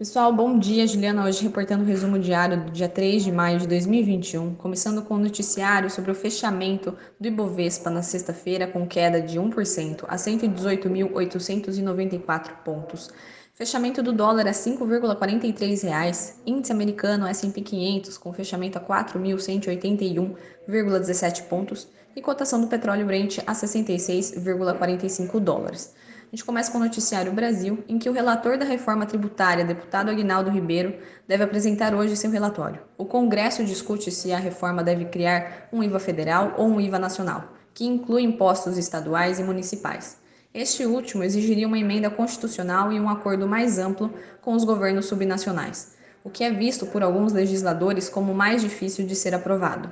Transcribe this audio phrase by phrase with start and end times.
[0.00, 0.86] Pessoal, bom dia.
[0.86, 5.16] Juliana hoje reportando o resumo diário do dia 3 de maio de 2021, começando com
[5.16, 12.50] o noticiário sobre o fechamento do Ibovespa na sexta-feira com queda de 1% a 118.894
[12.64, 13.10] pontos.
[13.52, 16.40] Fechamento do dólar a 5,43 reais.
[16.46, 21.86] índice americano S&P 500 com fechamento a 4.181,17 pontos
[22.16, 25.94] e cotação do petróleo Brent a 66,45 dólares.
[26.32, 30.10] A gente começa com o Noticiário Brasil, em que o relator da reforma tributária, deputado
[30.10, 30.94] Aguinaldo Ribeiro,
[31.26, 32.80] deve apresentar hoje seu relatório.
[32.96, 37.52] O Congresso discute se a reforma deve criar um IVA federal ou um IVA nacional,
[37.74, 40.18] que inclui impostos estaduais e municipais.
[40.54, 45.96] Este último exigiria uma emenda constitucional e um acordo mais amplo com os governos subnacionais,
[46.22, 49.90] o que é visto por alguns legisladores como mais difícil de ser aprovado.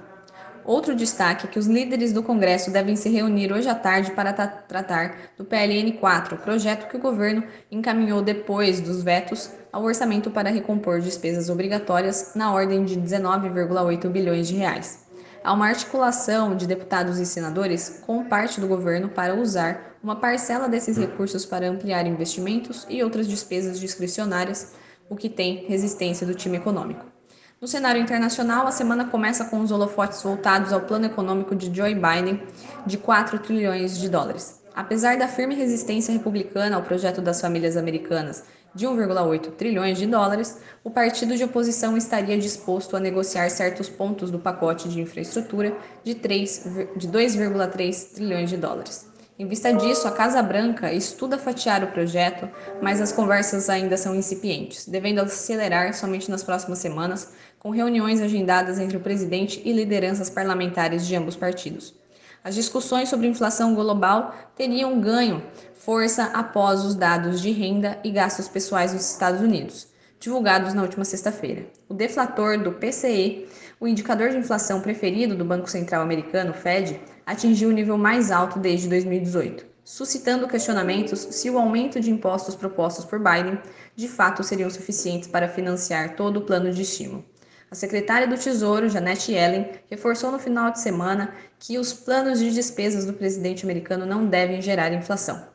[0.68, 4.34] Outro destaque é que os líderes do Congresso devem se reunir hoje à tarde para
[4.34, 10.50] tratar do PLN 4, projeto que o governo encaminhou depois dos vetos ao orçamento para
[10.50, 15.06] recompor despesas obrigatórias na ordem de 19,8 bilhões de reais.
[15.42, 20.68] Há uma articulação de deputados e senadores com parte do governo para usar uma parcela
[20.68, 24.74] desses recursos para ampliar investimentos e outras despesas discricionárias,
[25.08, 27.17] o que tem resistência do time econômico.
[27.60, 31.92] No cenário internacional, a semana começa com os holofotes voltados ao plano econômico de Joe
[31.92, 32.40] Biden
[32.86, 34.62] de 4 trilhões de dólares.
[34.76, 40.60] Apesar da firme resistência republicana ao projeto das famílias americanas de 1,8 trilhões de dólares,
[40.84, 46.14] o partido de oposição estaria disposto a negociar certos pontos do pacote de infraestrutura de,
[46.14, 49.07] de 2,3 trilhões de dólares.
[49.38, 52.48] Em vista disso, a Casa Branca estuda fatiar o projeto,
[52.82, 58.80] mas as conversas ainda são incipientes, devendo acelerar somente nas próximas semanas, com reuniões agendadas
[58.80, 61.94] entre o presidente e lideranças parlamentares de ambos partidos.
[62.42, 65.40] As discussões sobre inflação global teriam ganho
[65.72, 69.86] força após os dados de renda e gastos pessoais dos Estados Unidos,
[70.18, 71.64] divulgados na última sexta-feira.
[71.88, 73.46] O deflator do PCE,
[73.78, 78.58] o indicador de inflação preferido do Banco Central Americano, Fed, atingiu o nível mais alto
[78.58, 83.58] desde 2018, suscitando questionamentos se o aumento de impostos propostos por Biden
[83.94, 87.22] de fato seriam suficientes para financiar todo o plano de estímulo.
[87.70, 92.50] A secretária do Tesouro, Janet Yellen, reforçou no final de semana que os planos de
[92.50, 95.46] despesas do presidente americano não devem gerar inflação.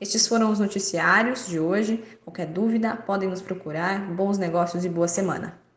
[0.00, 2.02] Estes foram os noticiários de hoje.
[2.24, 4.00] Qualquer dúvida, podem nos procurar.
[4.12, 5.69] Bons negócios e boa semana.